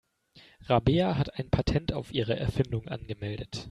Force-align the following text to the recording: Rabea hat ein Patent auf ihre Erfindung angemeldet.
Rabea 0.63 1.15
hat 1.15 1.35
ein 1.37 1.51
Patent 1.51 1.93
auf 1.93 2.11
ihre 2.11 2.35
Erfindung 2.35 2.87
angemeldet. 2.87 3.59